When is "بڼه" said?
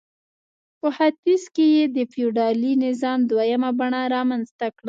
3.79-4.01